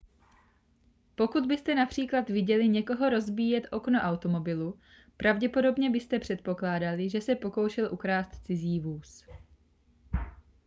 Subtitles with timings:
[1.15, 4.79] pokud byste například viděli někoho rozbíjet okno automobilu
[5.17, 9.25] pravděpodobně byste předpokládali že se pokoušel ukrást cizí vůz